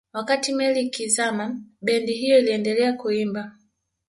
[0.13, 3.51] wakati meli ikizama bendi hiyo iliendelea kuimba